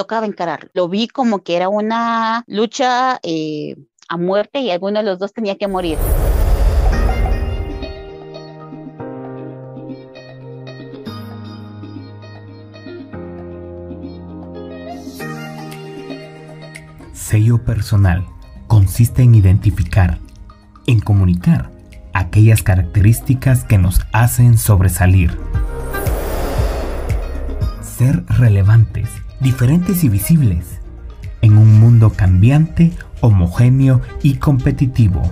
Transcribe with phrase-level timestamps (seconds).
[0.00, 0.70] tocaba encararlo.
[0.72, 3.76] Lo vi como que era una lucha eh,
[4.08, 5.98] a muerte y alguno de los dos tenía que morir.
[17.12, 18.24] Sello personal
[18.68, 20.18] consiste en identificar,
[20.86, 21.70] en comunicar
[22.14, 25.38] aquellas características que nos hacen sobresalir.
[27.82, 29.10] Ser relevantes,
[29.40, 30.80] diferentes y visibles
[31.42, 35.22] en un mundo cambiante, homogéneo y competitivo.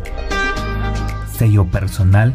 [1.36, 2.34] Sello personal,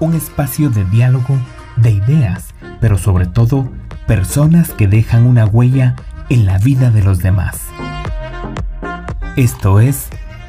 [0.00, 1.38] un espacio de diálogo,
[1.76, 3.70] de ideas, pero sobre todo
[4.06, 5.96] personas que dejan una huella
[6.28, 7.60] en la vida de los demás.
[9.36, 10.08] Esto es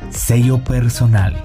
[0.09, 1.41] sello personal.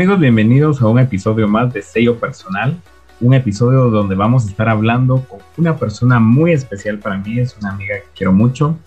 [0.00, 2.74] Amigos, bienvenidos a un episodio más de Sello Personal
[3.20, 7.54] un episodio donde vamos a estar hablando con una persona muy especial para mí, es
[7.60, 8.78] una amiga que quiero mucho.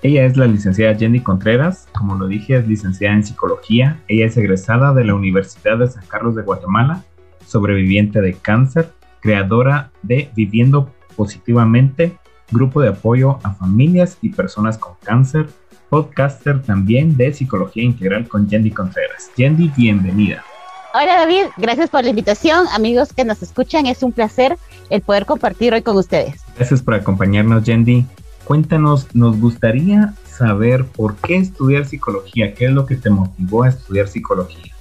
[0.00, 3.98] Ella es la licenciada Jenny Contreras, como lo dije, es licenciada en psicología.
[4.06, 7.02] Ella es egresada de la Universidad de San Carlos de Guatemala,
[7.44, 12.16] sobreviviente de cáncer, creadora de Viviendo Positivamente,
[12.52, 15.48] grupo de apoyo a familias y personas con cáncer,
[15.88, 19.32] podcaster también de psicología integral con Jenny Contreras.
[19.36, 20.44] Jenny, bienvenida.
[20.92, 22.66] Hola David, gracias por la invitación.
[22.72, 26.40] Amigos que nos escuchan, es un placer el poder compartir hoy con ustedes.
[26.56, 28.06] Gracias por acompañarnos, Yendi.
[28.42, 33.68] Cuéntanos, nos gustaría saber por qué estudiar psicología, qué es lo que te motivó a
[33.68, 34.74] estudiar psicología.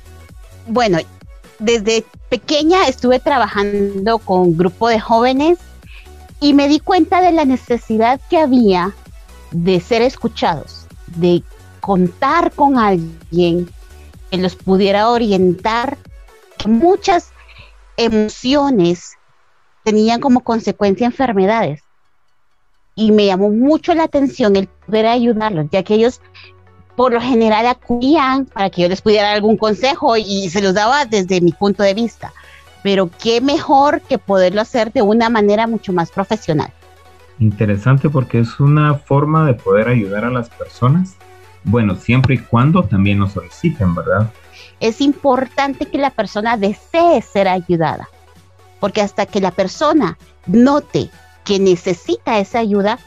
[0.66, 0.98] Bueno,
[1.60, 5.60] desde pequeña estuve trabajando con un grupo de jóvenes
[6.40, 8.94] y me di cuenta de la necesidad que había
[9.52, 11.44] de ser escuchados, de
[11.82, 13.70] contar con alguien
[14.30, 15.98] que los pudiera orientar,
[16.58, 17.32] que muchas
[17.98, 19.18] emociones
[19.84, 21.82] tenían como consecuencia enfermedades.
[22.96, 26.22] Y me llamó mucho la atención el poder ayudarlos, ya que ellos
[26.96, 30.74] por lo general acudían para que yo les pudiera dar algún consejo y se los
[30.74, 32.34] daba desde mi punto de vista.
[32.84, 36.74] Pero qué mejor que poderlo hacer de una manera mucho más profesional.
[37.40, 41.16] Interesante porque es una forma de poder ayudar a las personas
[41.64, 44.32] bueno, siempre y cuando también nos soliciten, ¿verdad?
[44.80, 48.10] Es importante que la persona desee ser ayudada,
[48.80, 51.10] porque hasta que la persona note
[51.44, 53.00] que necesita esa ayuda,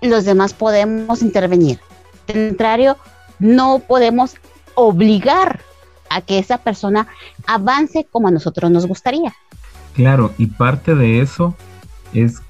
[0.00, 1.80] los demás podemos intervenir.
[2.26, 2.96] De contrario,
[3.38, 4.36] no podemos
[4.74, 5.60] obligar
[6.10, 7.08] a que esa persona
[7.46, 9.34] avance como a nosotros nos gustaría.
[9.94, 11.56] Claro, y parte de eso
[12.14, 12.40] es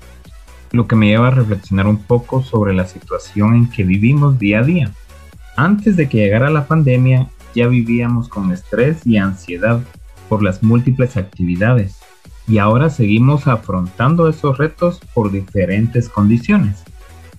[0.71, 4.61] lo que me lleva a reflexionar un poco sobre la situación en que vivimos día
[4.61, 4.93] a día.
[5.59, 9.81] Antes de que llegara la pandemia, ya vivíamos con estrés y ansiedad
[10.29, 11.97] por las múltiples actividades
[12.47, 16.85] y ahora seguimos afrontando esos retos por diferentes condiciones.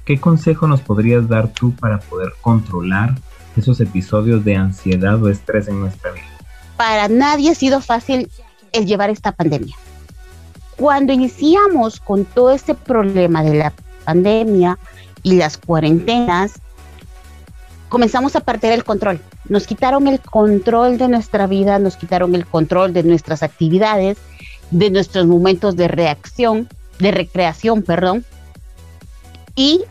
[0.03, 3.15] ¿Qué consejo nos podrías dar tú para poder controlar
[3.55, 6.27] esos episodios de ansiedad o estrés en nuestra vida?
[6.75, 8.29] Para nadie ha sido fácil
[8.73, 9.77] el llevar esta pandemia.
[10.75, 13.71] Cuando iniciamos con todo este problema de la
[14.03, 14.77] pandemia
[15.23, 16.59] y las cuarentenas,
[17.89, 19.19] comenzamos a perder el control.
[19.49, 24.17] Nos quitaron el control de nuestra vida, nos quitaron el control de nuestras actividades,
[24.71, 26.69] de nuestros momentos de reacción,
[26.99, 28.23] de recreación, perdón,
[29.55, 29.81] y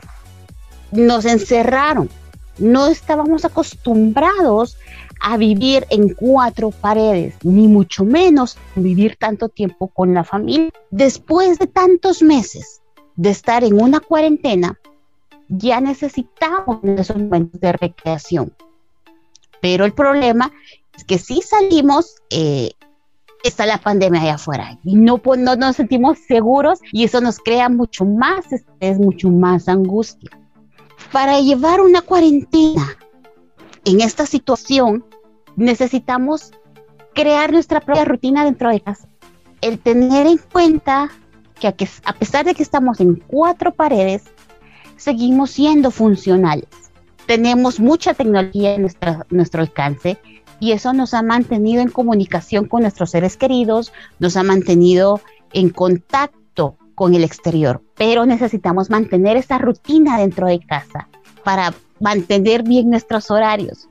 [0.92, 2.08] nos encerraron.
[2.58, 4.76] No estábamos acostumbrados
[5.20, 10.70] a vivir en cuatro paredes, ni mucho menos vivir tanto tiempo con la familia.
[10.90, 12.80] Después de tantos meses
[13.16, 14.78] de estar en una cuarentena,
[15.48, 18.52] ya necesitamos esos momentos de recreación.
[19.60, 20.52] Pero el problema
[20.96, 22.72] es que si salimos, eh,
[23.44, 27.68] está la pandemia allá afuera y no, no nos sentimos seguros y eso nos crea
[27.68, 30.30] mucho más estrés, mucho más angustia.
[31.12, 32.96] Para llevar una cuarentena
[33.84, 35.04] en esta situación,
[35.56, 36.52] necesitamos
[37.14, 39.08] crear nuestra propia rutina dentro de casa.
[39.60, 41.10] El tener en cuenta
[41.58, 44.24] que a pesar de que estamos en cuatro paredes,
[44.98, 46.68] seguimos siendo funcionales.
[47.26, 48.82] Tenemos mucha tecnología en
[49.30, 50.18] nuestro alcance
[50.60, 55.20] y eso nos ha mantenido en comunicación con nuestros seres queridos, nos ha mantenido
[55.52, 61.08] en contacto con el exterior, pero necesitamos mantener esa rutina dentro de casa
[61.44, 63.88] para mantener bien nuestros horarios.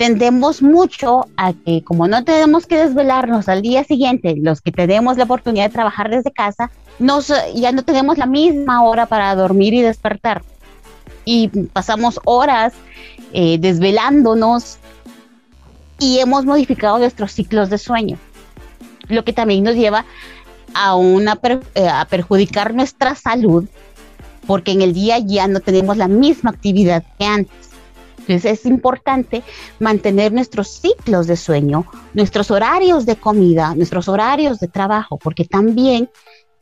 [0.00, 5.18] Tendemos mucho a que como no tenemos que desvelarnos al día siguiente, los que tenemos
[5.18, 9.74] la oportunidad de trabajar desde casa, nos, ya no tenemos la misma hora para dormir
[9.74, 10.42] y despertar.
[11.26, 12.72] Y pasamos horas
[13.34, 14.78] eh, desvelándonos
[15.98, 18.16] y hemos modificado nuestros ciclos de sueño,
[19.08, 20.06] lo que también nos lleva
[20.72, 21.38] a, una,
[21.74, 23.66] eh, a perjudicar nuestra salud,
[24.46, 27.69] porque en el día ya no tenemos la misma actividad que antes.
[28.30, 29.42] Entonces es importante
[29.80, 31.84] mantener nuestros ciclos de sueño,
[32.14, 36.08] nuestros horarios de comida, nuestros horarios de trabajo, porque también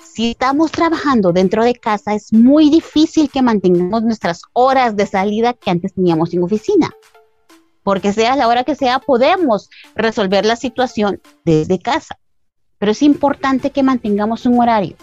[0.02, 5.52] si estamos trabajando dentro de casa es muy difícil que mantengamos nuestras horas de salida
[5.52, 6.90] que antes teníamos en oficina.
[7.82, 12.18] Porque sea la hora que sea, podemos resolver la situación desde casa.
[12.78, 14.96] Pero es importante que mantengamos un horario,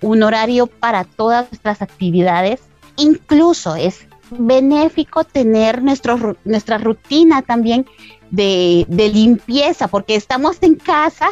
[0.00, 2.62] un horario para todas nuestras actividades.
[2.96, 7.86] Incluso es benéfico tener nuestra rutina también
[8.30, 11.28] de, limpieza, porque estamos en casa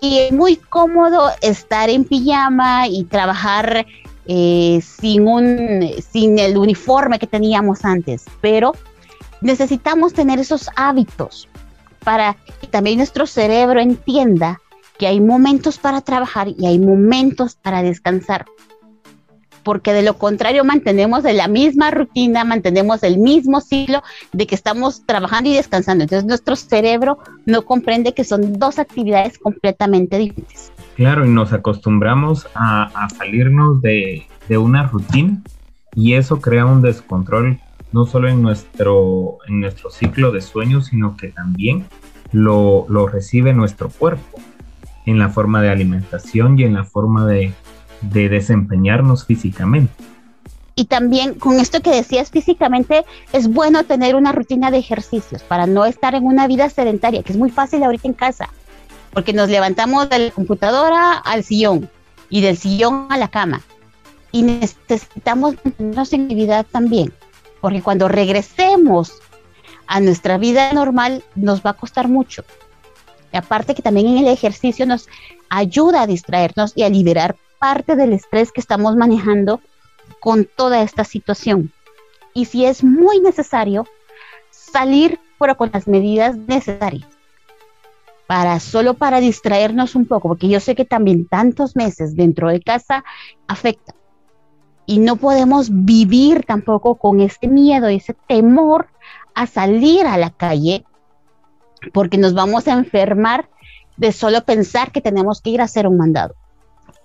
[0.00, 3.86] y es muy cómodo estar en pijama y trabajar
[4.26, 8.72] eh, sin, un, sin el uniforme que teníamos antes, pero
[9.40, 11.48] necesitamos tener esos hábitos
[12.04, 14.60] para que también nuestro cerebro entienda
[14.98, 18.46] que hay momentos para trabajar y hay momentos para descansar.
[19.66, 24.00] Porque de lo contrario mantenemos la misma rutina, mantenemos el mismo ciclo
[24.32, 26.04] de que estamos trabajando y descansando.
[26.04, 30.70] Entonces nuestro cerebro no comprende que son dos actividades completamente diferentes.
[30.94, 35.42] Claro, y nos acostumbramos a, salirnos de, una rutina
[35.96, 37.58] y eso crea un descontrol
[37.90, 41.86] no solo en nuestro, en nuestro ciclo de sueño, sino que también
[42.30, 44.38] lo recibe nuestro cuerpo
[45.06, 47.52] en la forma de alimentación y en la forma de,
[48.00, 49.92] desempeñarnos físicamente.
[50.74, 55.66] Y también con esto que decías físicamente, es bueno tener una rutina de ejercicios para
[55.66, 58.50] no estar en una vida sedentaria, que es muy fácil ahorita en casa,
[59.12, 61.88] porque nos levantamos de la computadora al sillón
[62.28, 63.62] y del sillón a la cama.
[64.32, 67.12] Y necesitamos mantenernos en actividad también,
[67.62, 69.14] porque cuando regresemos
[69.86, 72.44] a nuestra vida normal nos va a costar mucho
[73.36, 75.08] aparte que también en el ejercicio nos
[75.48, 79.60] ayuda a distraernos y a liberar parte del estrés que estamos manejando
[80.20, 81.72] con toda esta situación.
[82.34, 83.86] Y si es muy necesario,
[84.50, 87.06] salir pero con las medidas necesarias.
[88.26, 92.60] Para solo para distraernos un poco, porque yo sé que también tantos meses dentro de
[92.60, 93.04] casa
[93.46, 93.94] afecta.
[94.86, 98.88] Y no podemos vivir tampoco con este miedo, ese temor
[99.34, 100.84] a salir a la calle
[101.92, 103.48] porque nos vamos a enfermar
[103.96, 106.34] de solo pensar que tenemos que ir a hacer un mandado.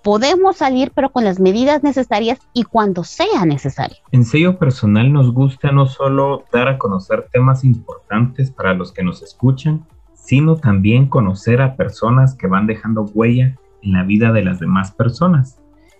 [0.02, 3.98] Podemos salir, pero con las medidas necesarias y cuando sea necesario.
[4.10, 9.04] En sello personal nos gusta no solo dar a conocer temas importantes para los que
[9.04, 14.44] nos escuchan, sino también conocer a personas que van dejando huella en la vida de
[14.44, 15.58] las demás personas.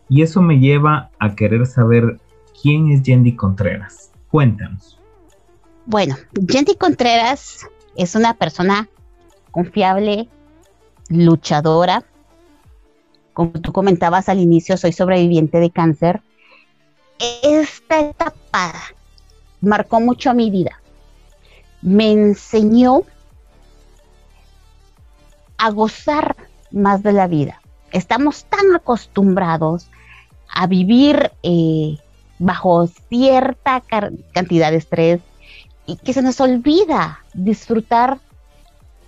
[0.08, 2.20] Y eso me lleva a querer saber
[2.60, 4.12] quién es Yendi Contreras.
[4.28, 4.98] Cuéntanos.
[5.86, 7.66] Bueno, Yendi Contreras
[7.96, 8.88] es una persona
[9.50, 10.28] confiable,
[11.08, 12.04] luchadora.
[13.32, 16.22] Como tú comentabas al inicio, soy sobreviviente de cáncer.
[17.42, 18.74] Esta etapa
[19.60, 20.80] marcó mucho mi vida.
[21.80, 23.02] Me enseñó
[25.58, 26.36] a gozar
[26.70, 27.60] más de la vida.
[27.92, 29.88] Estamos tan acostumbrados
[30.48, 31.96] a vivir eh,
[32.38, 33.82] bajo cierta
[34.32, 35.20] cantidad de estrés,
[35.86, 38.18] y que se nos olvida disfrutar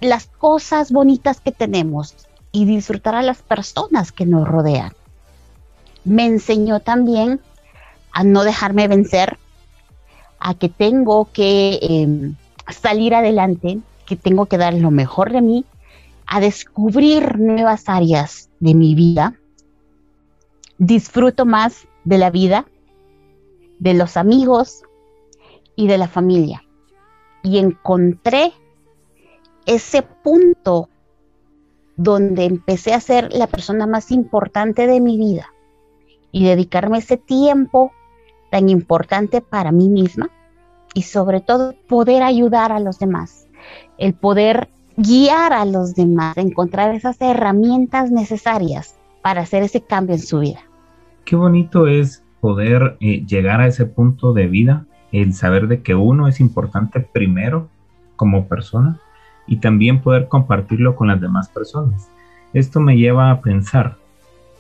[0.01, 2.15] las cosas bonitas que tenemos
[2.55, 4.93] y disfrutar a las personas que nos rodean.
[6.05, 7.41] Me enseñó también
[8.13, 9.37] a no dejarme vencer,
[10.39, 12.37] a que tengo que em,
[12.71, 15.65] salir adelante, que tengo que dar lo mejor de mí,
[16.27, 19.35] a descubrir nuevas áreas de mi vida.
[20.79, 22.67] Disfruto más de la vida,
[23.79, 24.85] de los amigos
[25.77, 26.65] y de la familia
[27.45, 28.53] y encontré
[29.67, 30.89] ese punto
[31.97, 35.53] donde empecé a ser la persona más importante de mi vida
[36.33, 37.93] y dedicarme ese tiempo
[38.51, 40.31] tan importante para mí misma
[40.95, 43.49] y sobre todo poder ayudar a los demás,
[43.99, 50.23] el poder guiar a los demás, encontrar esas herramientas necesarias para hacer ese cambio en
[50.23, 50.61] su vida.
[51.25, 55.95] Qué bonito es poder eh, llegar a ese punto de vida el saber de que
[55.95, 57.69] uno es importante primero
[58.17, 59.01] como persona
[59.47, 62.09] y también poder compartirlo con las demás personas.
[62.53, 63.97] Esto me lleva a pensar,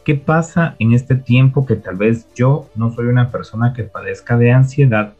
[0.04, 4.36] ¿qué pasa en este tiempo que tal vez yo no soy una persona que padezca
[4.36, 5.14] de ansiedad,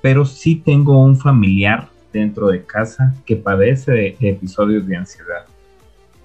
[0.00, 5.46] pero sí tengo un familiar dentro de casa que padece de episodios de ansiedad.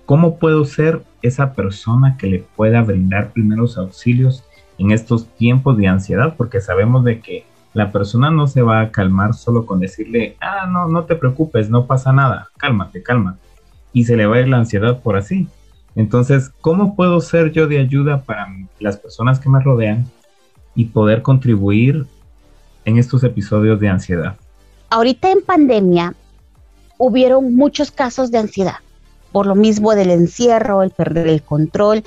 [0.06, 4.44] ¿Cómo puedo ser esa persona que le pueda brindar primeros auxilios
[4.78, 6.36] en estos tiempos de ansiedad?
[6.38, 10.68] Porque sabemos de que la persona no se va a calmar solo con decirle, ah,
[10.68, 13.40] no, no te preocupes, no pasa nada, cálmate, cálmate.
[13.94, 15.48] Y se le va a ir la ansiedad por así.
[15.96, 18.48] Entonces, ¿cómo puedo ser yo de ayuda para
[18.80, 20.06] las personas que me rodean
[20.76, 22.06] y poder contribuir
[22.86, 24.36] en estos episodios de ansiedad?
[24.90, 26.14] Ahorita en pandemia
[26.98, 28.78] hubieron muchos casos de ansiedad
[29.32, 32.04] por lo mismo del encierro, el perder el control,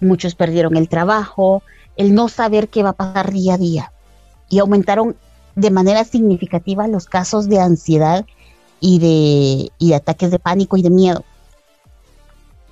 [0.00, 1.62] muchos perdieron el trabajo,
[1.96, 3.92] el no saber qué va a pasar día a día.
[4.48, 5.16] Y aumentaron
[5.54, 8.26] de manera significativa los casos de ansiedad
[8.80, 11.24] y de, ataques de pánico y de miedo.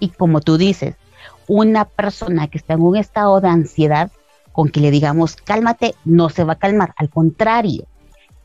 [0.00, 0.97] Y como tú dices,
[1.47, 4.11] una persona que está en un estado de ansiedad,
[4.52, 6.95] con que le digamos cálmate, no se va a calmar.
[6.97, 7.87] Al contrario,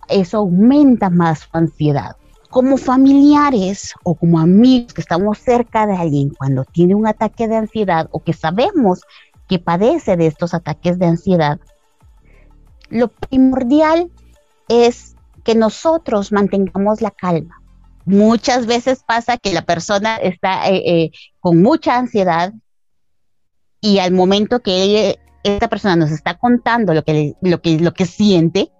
[0.08, 2.16] eso aumenta más su ansiedad
[2.50, 7.58] como familiares o como amigos que estamos cerca de alguien cuando tiene un ataque de
[7.58, 9.02] ansiedad o que sabemos
[9.48, 11.60] que padece de estos ataques de ansiedad,
[12.90, 14.12] lo primordial
[14.68, 17.62] es que nosotros mantengamos la calma.
[18.06, 22.54] Muchas veces pasa que la persona está eh, eh, con mucha ansiedad
[23.82, 28.06] y al momento que esta persona nos está contando lo que, lo que, lo que
[28.06, 28.72] siente,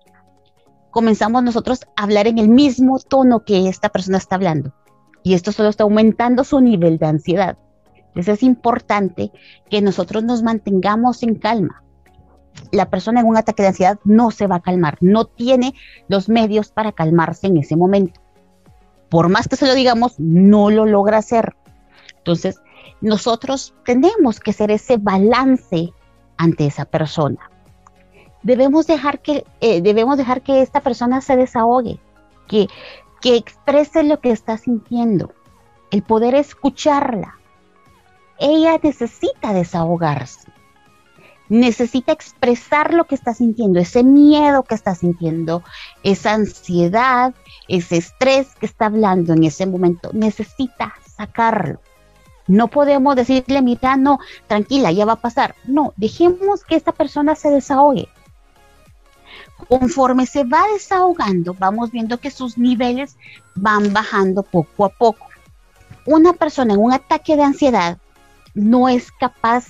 [0.92, 4.74] comenzamos nosotros a hablar en el mismo tono que esta persona está hablando.
[5.24, 7.58] Y esto solo está aumentando su nivel de ansiedad.
[8.08, 9.32] Entonces es importante
[9.70, 11.84] que nosotros nos mantengamos en calma.
[12.72, 15.74] La persona en un ataque de ansiedad no se va a calmar, no tiene
[16.08, 18.22] los medios para calmarse en ese momento.
[19.10, 21.56] Por más que se lo digamos, no lo logra hacer.
[22.18, 22.62] Entonces,
[23.02, 25.92] nosotros tenemos que hacer ese balance
[26.38, 27.50] ante esa persona
[28.42, 32.00] debemos dejar que, eh, debemos dejar que esta persona se desahogue,
[32.48, 32.68] que,
[33.22, 35.34] que exprese lo que está sintiendo,
[35.92, 37.38] el poder escucharla.
[38.40, 40.52] Ella necesita desahogarse,
[41.50, 45.64] necesita expresar lo que está sintiendo, ese miedo que está sintiendo,
[46.04, 47.34] esa ansiedad,
[47.68, 51.82] ese estrés que está hablando en ese momento, necesita sacarlo.
[52.48, 55.56] No podemos decirle, mira, no, tranquila, ya va a pasar.
[55.66, 58.10] No, dejemos que esta persona se desahogue.
[59.68, 63.18] Conforme se va desahogando, vamos viendo que sus niveles
[63.54, 65.28] van bajando poco a poco.
[66.06, 67.98] Una persona en un ataque de ansiedad
[68.56, 69.68] no es capaz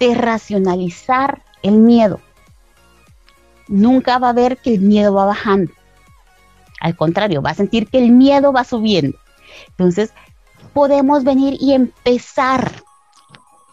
[0.00, 2.20] de racionalizar el miedo.
[3.68, 5.72] Nunca va a ver que el miedo va bajando.
[6.80, 9.16] Al contrario, va a sentir que el miedo va subiendo.
[9.68, 10.12] Entonces,
[10.72, 12.72] podemos venir y empezar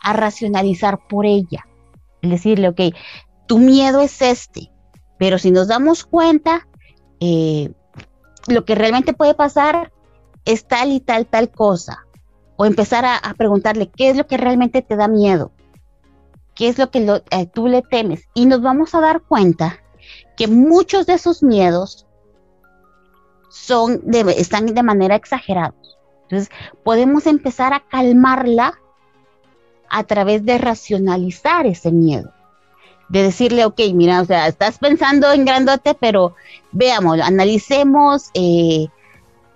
[0.02, 1.66] a racionalizar por ella.
[2.22, 2.82] Decirle, ok,
[3.48, 4.70] tu miedo es este,
[5.18, 6.68] pero si nos damos cuenta,
[7.20, 7.72] eh,
[8.48, 9.92] lo que realmente puede pasar
[10.46, 12.06] es tal y tal, tal cosa.
[12.56, 15.52] O empezar a, preguntarle qué es lo que realmente te da miedo,
[16.58, 18.28] qué es lo que eh, tú le temes.
[18.34, 19.80] Y nos vamos a dar cuenta
[20.36, 22.06] que muchos de esos miedos
[23.50, 24.02] son
[24.36, 25.98] están de manera exagerados.
[26.24, 26.50] Entonces,
[26.84, 28.74] podemos empezar a calmarla
[29.90, 32.34] a través de racionalizar ese miedo
[33.10, 36.36] de decirle, ok, mira, o sea, estás pensando en grandote, pero
[36.72, 38.88] veamos, analicemos, eh,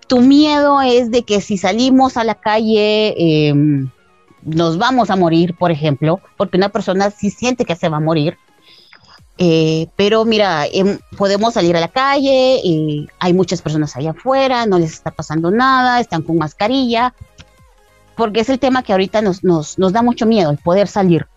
[0.08, 3.14] tu miedo es de que si salimos a la calle
[3.50, 3.90] em,
[4.44, 8.02] nos vamos a morir, por ejemplo, porque una persona sí siente que se va a
[8.02, 8.38] morir.
[9.38, 14.66] Eh, pero mira, em, podemos salir a la calle, y hay muchas personas allá afuera,
[14.66, 17.14] no les está pasando nada, están con mascarilla,
[18.16, 21.28] porque es el tema que ahorita nos, nos, nos da mucho miedo, el poder salir.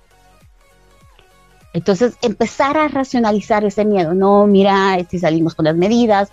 [1.72, 6.30] Entonces, empezar a racionalizar ese miedo, no, mira, si salimos con las medidas,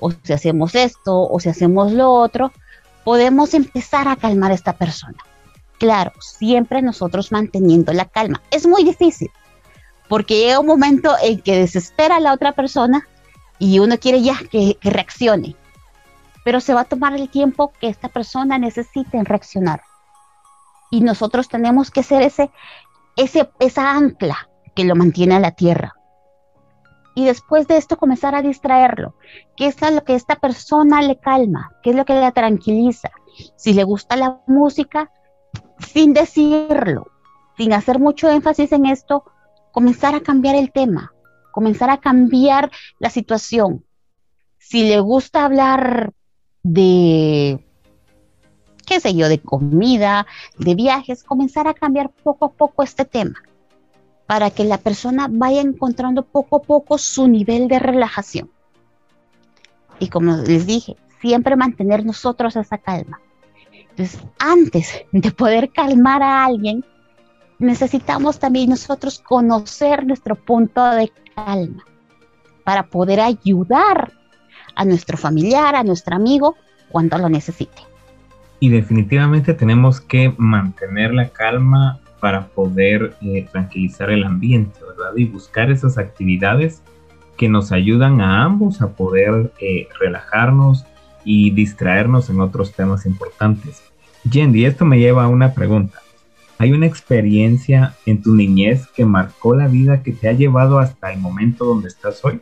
[0.00, 2.52] o si hacemos esto, o si hacemos lo otro,
[3.04, 5.18] podemos empezar a calmar a esta persona.
[5.78, 8.42] Claro, siempre nosotros manteniendo la calma.
[8.50, 9.30] Es muy difícil,
[10.08, 13.06] porque llega un momento en que desespera la otra persona
[13.58, 15.54] y uno quiere ya que, reaccione,
[16.44, 19.82] pero se va a tomar el tiempo que esta persona necesite en reaccionar.
[20.90, 22.50] Y nosotros tenemos que ser ese,
[23.16, 25.94] ese, esa ancla que lo mantiene a la tierra.
[27.14, 29.16] Y después de esto comenzar a distraerlo.
[29.56, 31.72] ¿Qué es lo que esta persona le calma?
[31.82, 33.10] ¿Qué es lo que la tranquiliza?
[33.56, 35.10] Si le gusta la música,
[35.78, 37.08] sin decirlo,
[37.56, 39.24] sin hacer mucho énfasis en esto,
[39.72, 41.12] comenzar a cambiar el tema,
[41.52, 43.84] comenzar a cambiar la situación.
[44.58, 46.12] Si le gusta hablar
[46.62, 47.64] de,
[48.86, 50.26] qué sé yo, de comida,
[50.58, 53.42] de viajes, comenzar a cambiar poco a poco este tema
[54.26, 58.50] para que la persona vaya encontrando poco a poco su nivel de relajación.
[59.98, 63.20] Y como les dije, siempre mantener nosotros esa calma.
[63.98, 66.84] Entonces, antes de poder calmar a alguien,
[67.58, 71.84] necesitamos también nosotros conocer nuestro punto de calma
[72.62, 74.12] para poder ayudar
[74.76, 76.54] a nuestro familiar, a nuestro amigo,
[76.90, 77.82] cuando lo necesite.
[78.60, 85.16] Y definitivamente tenemos que mantener la calma para poder eh, tranquilizar el ambiente, ¿verdad?
[85.16, 86.82] Y buscar esas actividades
[87.36, 90.84] que nos ayudan a ambos a poder eh, relajarnos
[91.24, 93.87] y distraernos en otros temas importantes.
[94.24, 96.00] Yendi, esto me lleva a una pregunta.
[96.58, 101.12] ¿Hay una experiencia en tu niñez que marcó la vida que te ha llevado hasta
[101.12, 102.40] el momento donde estás hoy?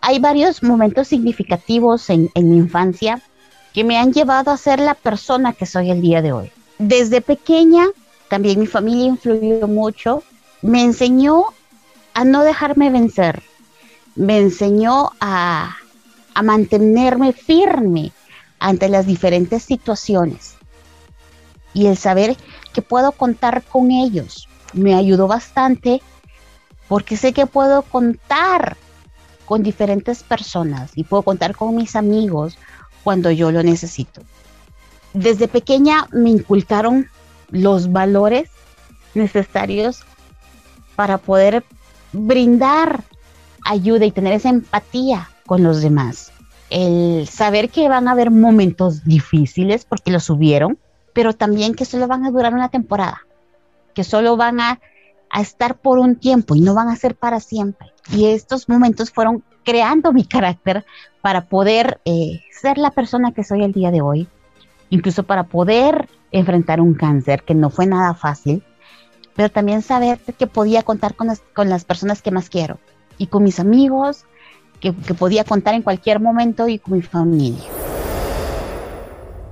[0.00, 3.22] Hay varios momentos significativos en, mi infancia
[3.72, 6.50] que me han llevado a ser la persona que soy el día de hoy.
[6.78, 7.86] Desde pequeña,
[8.28, 10.24] también mi familia influyó mucho,
[10.60, 11.44] me enseñó
[12.14, 13.42] a no dejarme vencer,
[14.16, 15.76] me enseñó a
[16.42, 18.12] mantenerme firme
[18.58, 20.59] ante las diferentes situaciones
[21.74, 22.36] y el saber
[22.72, 26.00] que puedo contar con ellos me ayudó bastante
[26.88, 28.76] porque sé que puedo contar
[29.46, 32.56] con diferentes personas y puedo contar con mis amigos
[33.02, 34.22] cuando yo lo necesito.
[35.12, 37.08] Desde pequeña me inculcaron
[37.50, 38.50] los valores
[39.14, 40.04] necesarios
[40.94, 41.64] para poder
[42.12, 43.02] brindar
[43.64, 46.32] ayuda y tener esa empatía con los demás.
[46.70, 50.78] El saber que van a haber momentos difíciles porque los subieron,
[51.12, 53.26] pero también que solo van a durar una temporada,
[53.94, 54.80] que solo van a,
[55.40, 57.92] estar por un tiempo y no van a ser para siempre.
[58.10, 60.84] Y estos momentos fueron creando mi carácter
[61.22, 64.28] para poder eh, ser la persona que soy el día de hoy,
[64.88, 68.64] incluso para poder enfrentar un cáncer que no fue nada fácil,
[69.36, 72.78] pero también saber que podía contar con las, con las personas que más quiero
[73.16, 74.24] y con mis amigos,
[74.80, 77.62] que, que podía contar en cualquier momento y con mi familia.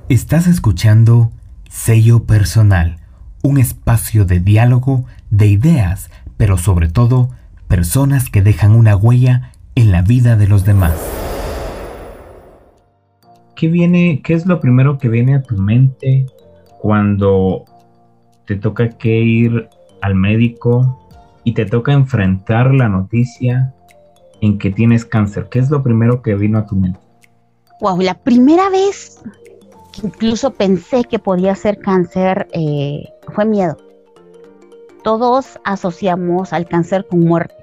[0.08, 1.30] Estás escuchando
[1.68, 2.96] Sello Personal,
[3.42, 7.28] un espacio de diálogo, de ideas, pero sobre todo
[7.68, 10.96] personas que dejan una huella en la vida de los demás.
[13.54, 16.24] ¿Qué viene, qué es lo primero que viene a tu mente
[16.80, 17.64] cuando
[18.46, 19.68] te toca que ir
[20.00, 21.06] al médico
[21.44, 23.74] y te toca enfrentar la noticia
[24.40, 25.48] en que tienes cáncer?
[25.50, 27.00] ¿Qué es lo primero que vino a tu mente?
[27.82, 29.20] Wow, la primera vez
[30.02, 33.76] incluso pensé que podía ser cáncer, eh, fue miedo.
[35.02, 37.54] Todos asociamos al cáncer con muerte.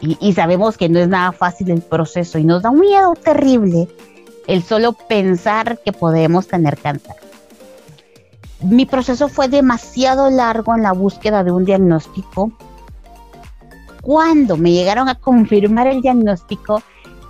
[0.00, 3.88] Y, sabemos que no es nada fácil el proceso y nos da un miedo terrible
[4.46, 7.14] el solo pensar que podemos tener cáncer.
[8.60, 12.52] Mi proceso fue demasiado largo en la búsqueda de un diagnóstico.
[14.02, 16.82] Cuando me llegaron a confirmar el diagnóstico,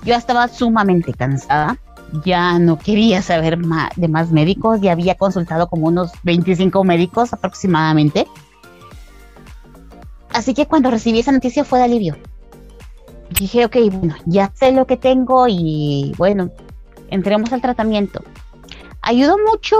[0.04, 1.78] yo estaba sumamente cansada
[2.22, 8.26] ya no quería saber de más médicos, ya había consultado como unos 25 médicos aproximadamente.
[10.30, 12.16] Así que cuando recibí esa noticia fue de alivio.
[13.38, 16.50] Dije, ok, bueno, ya sé lo que tengo y bueno,
[17.08, 18.22] entremos al tratamiento.
[19.02, 19.76] Ayudó mucho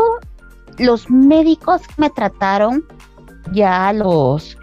[0.78, 2.84] los médicos que me trataron,
[3.52, 4.56] ya los,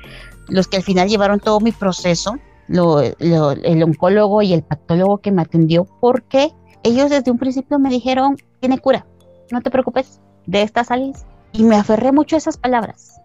[0.48, 2.36] los que al final llevaron todo mi proceso,
[2.68, 6.52] el oncólogo y el patólogo que me atendió, porque
[6.84, 9.06] ellos desde un principio me dijeron, tiene cura,
[9.52, 11.26] no te preocupes, de esta salís.
[11.54, 13.20] Y me aferré mucho a esas palabras,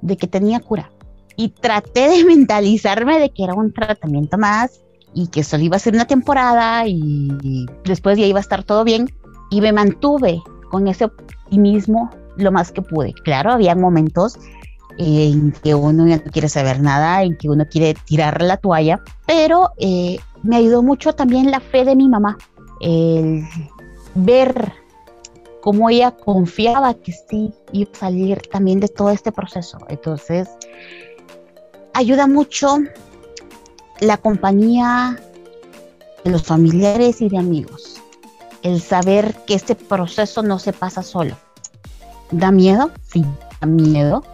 [0.00, 0.90] de que tenía cura.
[1.36, 4.80] Y traté de mentalizarme de que era un tratamiento más
[5.14, 8.84] y que solo iba a ser una temporada y después ya iba a estar todo
[8.84, 9.08] bien.
[9.50, 13.12] Y me mantuve con ese optimismo lo más que pude.
[13.24, 14.38] Claro, había momentos
[14.98, 19.00] en que uno ya no quiere saber nada, en que uno quiere tirar la toalla,
[19.26, 22.38] pero eh, me ayudó mucho también la fe de mi mamá,
[22.80, 23.46] el
[24.14, 24.72] ver
[25.60, 29.78] cómo ella confiaba que sí iba a salir también de todo este proceso.
[29.88, 30.48] Entonces,
[31.92, 32.78] ayuda mucho
[34.00, 35.18] la compañía
[36.24, 38.00] de los familiares y de amigos.
[38.62, 41.36] El saber que este proceso no se pasa solo.
[42.30, 42.90] ¿Da miedo?
[43.02, 43.24] Sí,
[43.60, 44.24] da miedo.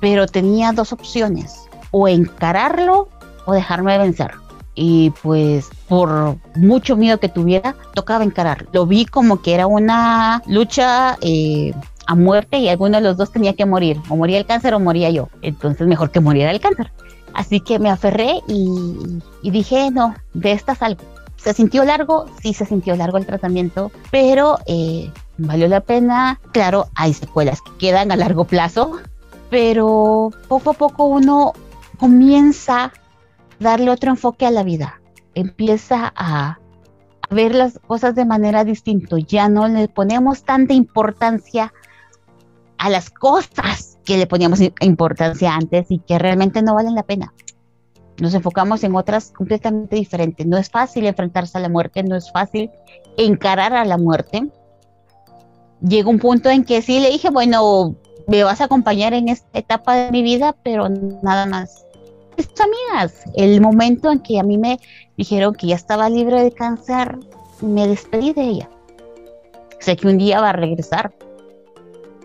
[0.00, 1.54] Pero tenía dos opciones.
[1.90, 3.08] O encararlo
[3.46, 4.32] o dejarme vencer
[4.74, 8.66] y pues por mucho miedo que tuviera, tocaba encarar.
[8.72, 11.72] Lo vi como que era una lucha eh,
[12.06, 14.80] a muerte y alguno de los dos tenía que morir, o moría el cáncer o
[14.80, 15.28] moría yo.
[15.42, 16.92] Entonces mejor que muriera el cáncer.
[17.34, 21.02] Así que me aferré y, dije, no, de esta salgo.
[21.36, 22.26] ¿Se sintió largo?
[22.40, 26.40] Sí, se sintió largo el tratamiento, pero eh, valió la pena.
[26.52, 28.98] Claro, hay secuelas que quedan a largo plazo,
[29.50, 31.52] pero poco a poco uno
[31.98, 32.92] comienza
[33.58, 35.00] darle otro enfoque a la vida.
[35.34, 36.58] Empieza a,
[37.30, 39.16] ver las cosas de manera distinta.
[39.18, 41.72] Ya no le ponemos tanta importancia
[42.78, 47.32] a las cosas que le poníamos importancia antes y que realmente no valen la pena.
[48.20, 50.46] Nos enfocamos en otras completamente diferentes.
[50.46, 52.70] No es fácil enfrentarse a la muerte, no es fácil
[53.16, 54.48] encarar a la muerte.
[55.80, 57.96] Llegó un punto en que sí le dije, bueno,
[58.28, 61.84] me vas a acompañar en esta etapa de mi vida, pero nada más.
[62.36, 64.78] Estas amigas, el momento en que a mí me
[65.16, 67.18] dijeron que ya estaba libre de cáncer,
[67.60, 68.70] me despedí de ella.
[69.78, 71.14] Sé que un día va a regresar,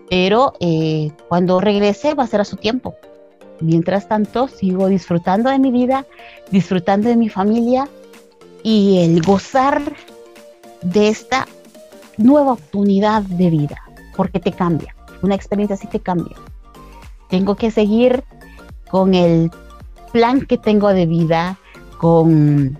[0.08, 2.94] pero eh, cuando regrese va a ser a su tiempo.
[3.60, 6.06] Mientras tanto, sigo disfrutando de mi vida,
[6.50, 7.88] disfrutando de mi familia
[8.62, 9.80] y el gozar
[10.82, 11.46] de esta
[12.16, 13.82] nueva oportunidad de vida,
[14.16, 14.94] porque te cambia.
[15.22, 16.36] Una experiencia así te cambia.
[17.28, 18.24] Tengo que seguir
[18.90, 19.50] con el
[20.12, 21.58] plan que tengo de vida,
[22.00, 22.78] con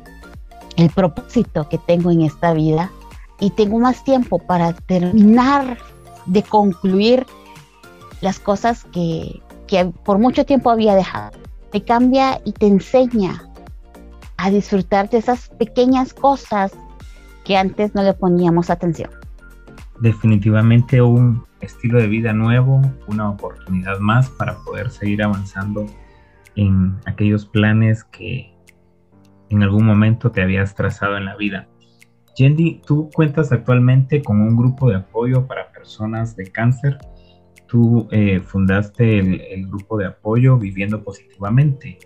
[0.77, 2.91] el propósito que tengo en esta vida
[3.39, 5.77] y tengo más tiempo para terminar
[6.25, 7.27] de concluir
[8.23, 11.33] las cosas que, que por mucho tiempo había dejado.
[11.71, 13.47] Te cambia y te enseña
[14.39, 16.73] a disfrutar de esas pequeñas cosas
[17.45, 19.11] que antes no le poníamos atención.
[20.01, 25.85] Definitivamente un estilo de vida nuevo, una oportunidad más para poder seguir avanzando
[26.57, 28.55] en aquellos planes que
[29.51, 31.69] en algún momento te habías trazado en la vida.
[32.37, 36.97] Yendi, tú cuentas actualmente con un grupo de apoyo para personas de cáncer.
[37.67, 41.99] Tú eh, fundaste el, el grupo de apoyo Viviendo Positivamente.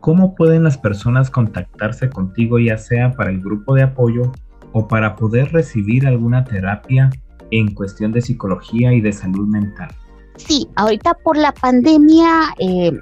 [0.00, 4.32] ¿Cómo pueden las personas contactarse contigo, ya sea para el grupo de apoyo
[4.72, 7.10] o para poder recibir alguna terapia
[7.50, 9.88] en cuestión de psicología y de salud mental?
[10.36, 12.92] Sí, ahorita por la pandemia eh,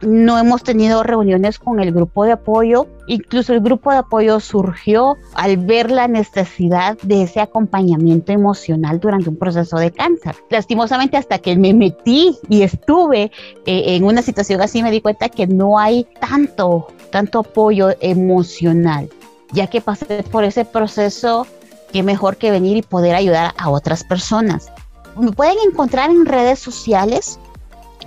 [0.00, 2.86] no hemos tenido reuniones con el grupo de apoyo.
[3.06, 9.28] Incluso el grupo de apoyo surgió al ver la necesidad de ese acompañamiento emocional durante
[9.28, 10.36] un proceso de cáncer.
[10.50, 13.30] Lastimosamente hasta que me metí y estuve
[13.66, 19.08] eh, en una situación así me di cuenta que no hay tanto, tanto apoyo emocional.
[19.52, 21.46] Ya que pasé por ese proceso,
[21.92, 24.70] qué mejor que venir y poder ayudar a otras personas.
[25.16, 27.40] Me pueden encontrar en redes sociales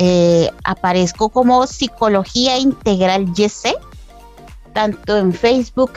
[0.04, 3.76] eh, aparezco como Psicología Integral YC,
[4.74, 5.92] tanto en Facebook,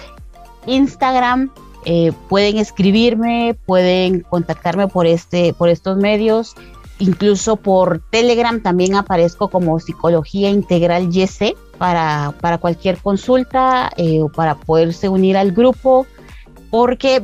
[0.67, 1.51] Instagram,
[1.87, 6.55] eh, pueden escribirme, pueden contactarme por, este, por estos medios,
[6.99, 14.29] incluso por Telegram también aparezco como Psicología Integral YC para, para cualquier consulta eh, o
[14.29, 16.07] para poderse unir al grupo,
[16.69, 17.23] porque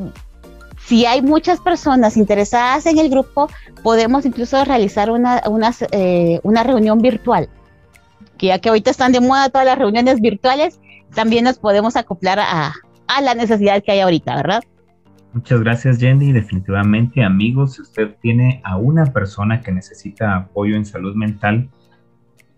[0.90, 3.48] si hay muchas personas interesadas en el grupo,
[3.84, 5.40] podemos incluso realizar una,
[5.92, 7.48] eh, una, reunión virtual.
[8.36, 10.80] Que ya que ahorita están de moda todas las reuniones virtuales,
[11.14, 12.72] también nos podemos acoplar a,
[13.06, 14.62] a la necesidad que hay ahorita, ¿verdad?
[15.32, 16.32] Muchas gracias, Jenny.
[16.32, 21.70] Definitivamente, amigos, si usted tiene a una persona que necesita apoyo en salud mental,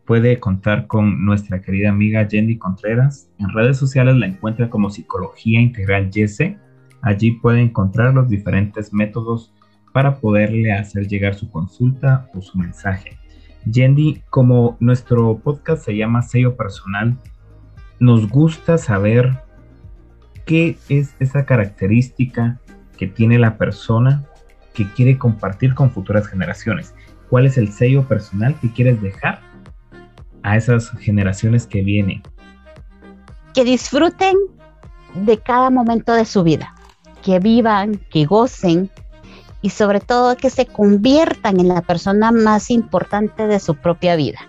[0.06, 3.28] puede contar con nuestra querida amiga Jenny Contreras.
[3.38, 6.56] En redes sociales la encuentra como Psicología Integral Yese
[7.02, 9.52] Allí puede encontrar los diferentes métodos
[9.92, 13.18] para poderle hacer llegar su consulta o su mensaje.
[13.66, 17.18] Yendi, como nuestro podcast se llama Sello Personal,
[17.98, 19.42] nos gusta saber
[20.46, 22.60] qué es esa característica
[22.96, 24.24] que tiene la persona
[24.72, 26.94] que quiere compartir con futuras generaciones.
[27.28, 29.40] ¿Cuál es el sello personal que quieres dejar
[30.42, 32.22] a esas generaciones que vienen?
[33.54, 34.36] Que disfruten
[35.14, 36.74] de cada momento de su vida
[37.22, 38.90] que vivan, que gocen
[39.62, 44.40] y sobre todo que se conviertan en la persona más importante de su propia vida.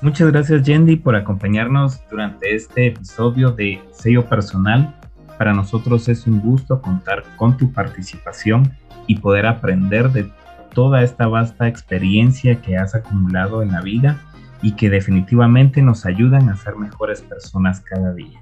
[0.00, 4.94] Muchas gracias Yendi por acompañarnos durante este episodio de Sello Personal.
[5.38, 8.72] Para nosotros es un gusto contar con tu participación
[9.06, 10.30] y poder aprender de
[10.72, 14.20] toda esta vasta experiencia que has acumulado en la vida
[14.62, 18.40] y que definitivamente nos ayudan a ser mejores personas cada día.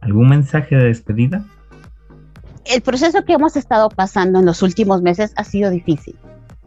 [0.00, 1.44] ¿Algún mensaje de despedida?
[2.68, 6.16] El proceso que hemos estado pasando en los últimos meses ha sido difícil.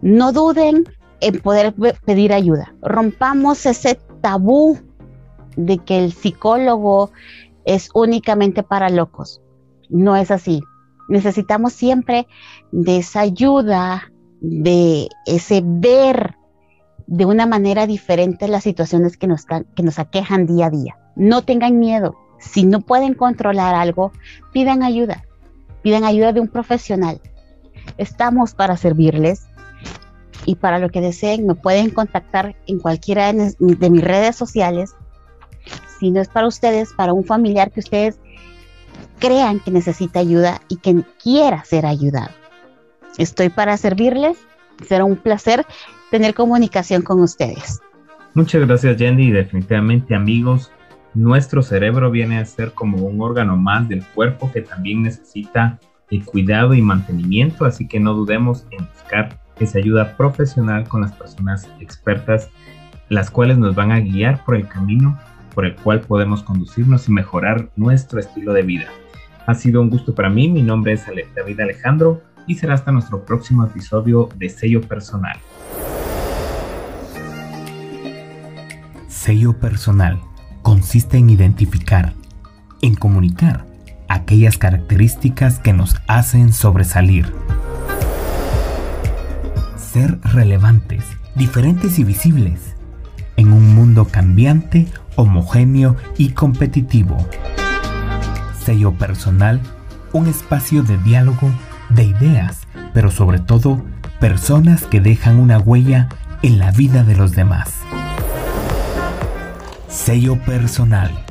[0.01, 0.85] No duden
[1.21, 1.73] en poder
[2.05, 2.73] pedir ayuda.
[2.81, 4.79] Rompamos ese tabú
[5.55, 7.11] de que el psicólogo
[7.65, 9.41] es únicamente para locos.
[9.89, 10.61] No es así.
[11.09, 12.27] Necesitamos siempre
[12.71, 16.35] de esa ayuda, de ese ver
[17.07, 20.97] de una manera diferente las situaciones que nos, que nos aquejan día a día.
[21.15, 22.15] No tengan miedo.
[22.39, 24.13] Si no pueden controlar algo,
[24.53, 25.23] pidan ayuda
[25.81, 27.21] piden ayuda de un profesional.
[27.97, 29.47] Estamos para servirles
[30.45, 34.95] y para lo que deseen me pueden contactar en cualquiera de, mis redes sociales.
[35.99, 38.19] Si no es para ustedes, para un familiar que ustedes
[39.19, 42.31] crean que necesita ayuda y que quiera ser ayudado.
[43.17, 44.37] Estoy para servirles.
[44.87, 45.65] Será un placer
[46.09, 47.81] tener comunicación con ustedes.
[48.33, 49.27] Muchas gracias, Jenny.
[49.27, 50.71] Y definitivamente, amigos,
[51.13, 55.79] nuestro cerebro viene a ser como un órgano más del cuerpo que también necesita
[56.11, 61.11] el cuidado y mantenimiento, así que no dudemos en buscar esa ayuda profesional con las
[61.11, 62.49] personas expertas,
[63.09, 65.17] las cuales nos van a guiar por el camino
[65.53, 68.85] por el cual podemos conducirnos y mejorar nuestro estilo de vida.
[69.45, 73.25] Ha sido un gusto para mí, mi nombre es David Alejandro y será hasta nuestro
[73.25, 75.37] próximo episodio de Sello Personal.
[79.07, 80.28] Sello personal
[80.69, 82.13] consiste en identificar,
[82.83, 83.65] en comunicar
[84.07, 87.33] aquellas características que nos hacen sobresalir.
[89.77, 91.03] Ser relevantes,
[91.33, 92.75] diferentes y visibles
[93.35, 97.17] en un mundo cambiante, homogéneo y competitivo.
[98.63, 99.59] Sello personal,
[100.13, 101.49] un espacio de diálogo,
[101.89, 103.83] de ideas, pero sobre todo
[104.19, 106.09] personas que dejan una huella
[106.43, 107.73] en la vida de los demás.
[109.89, 111.28] Sello personal